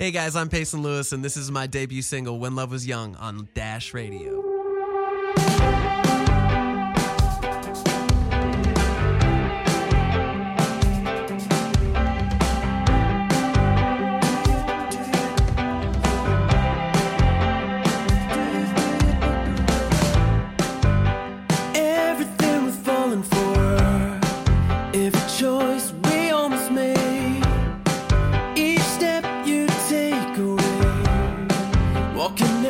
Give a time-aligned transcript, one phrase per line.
[0.00, 3.16] Hey guys, I'm Payson Lewis, and this is my debut single, When Love Was Young,
[3.16, 4.49] on Dash Radio.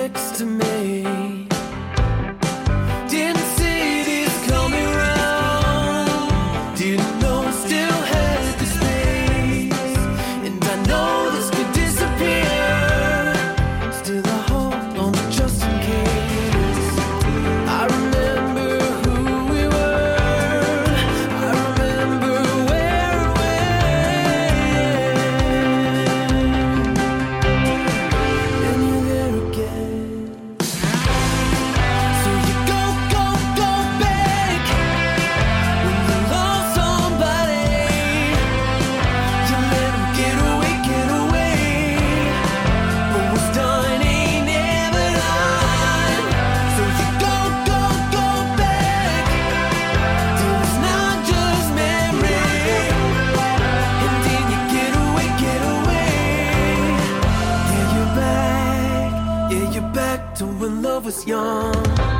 [0.00, 0.49] next to
[61.10, 62.19] was young.